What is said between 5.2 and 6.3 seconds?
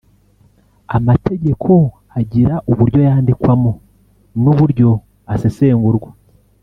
asesengurwa